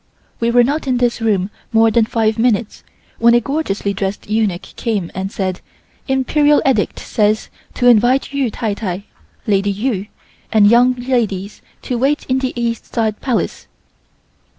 We 0.39 0.49
were 0.49 0.63
not 0.63 0.87
in 0.87 0.97
this 0.97 1.21
room 1.21 1.51
more 1.71 1.91
than 1.91 2.05
five 2.05 2.39
minutes 2.39 2.83
when 3.19 3.35
a 3.35 3.39
gorgeously 3.39 3.93
dressed 3.93 4.27
eunuch 4.27 4.63
came 4.75 5.11
and 5.13 5.31
said: 5.31 5.61
"Imperial 6.07 6.59
Edict 6.65 6.97
says 6.97 7.49
to 7.75 7.85
invite 7.85 8.33
Yu 8.33 8.49
tai 8.49 8.73
tai 8.73 9.03
(Lady 9.45 9.69
Yu) 9.69 10.07
and 10.51 10.65
young 10.65 10.95
ladies 10.95 11.61
to 11.83 11.99
wait 11.99 12.25
in 12.25 12.39
the 12.39 12.51
East 12.59 12.91
side 12.95 13.21
Palace." 13.21 13.67